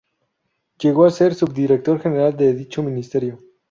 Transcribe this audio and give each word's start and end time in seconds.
Llegó 0.79 1.05
a 1.05 1.11
ser 1.11 1.35
subdirector 1.35 2.01
general 2.01 2.35
de 2.35 2.55
dicho 2.55 2.81
ministerio. 2.81 3.39